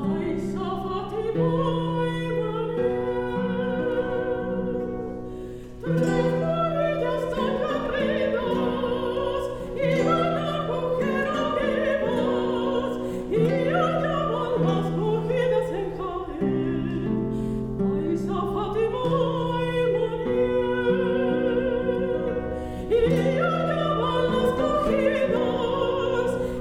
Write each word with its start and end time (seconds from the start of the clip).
Ai 0.00 0.36
sa 0.48 0.66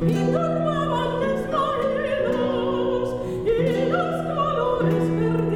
in 0.01 0.31
dormavano 0.31 1.19
les 1.19 1.41
colinas, 1.51 3.09
in 3.45 3.91
los 3.91 4.15
colores 4.33 5.48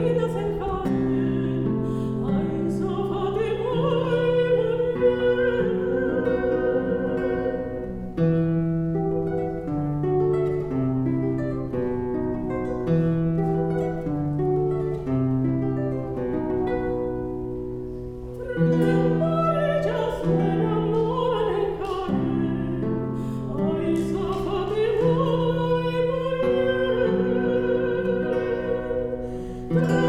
Thank. 29.73 30.02